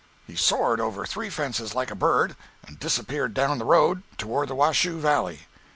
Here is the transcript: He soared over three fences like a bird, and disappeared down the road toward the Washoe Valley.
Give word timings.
He 0.25 0.35
soared 0.35 0.81
over 0.81 1.05
three 1.05 1.29
fences 1.29 1.75
like 1.75 1.91
a 1.91 1.95
bird, 1.95 2.35
and 2.65 2.79
disappeared 2.79 3.35
down 3.35 3.59
the 3.59 3.65
road 3.65 4.01
toward 4.17 4.47
the 4.49 4.55
Washoe 4.55 4.97
Valley. 4.97 5.41